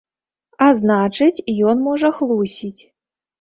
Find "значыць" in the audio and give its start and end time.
0.79-1.43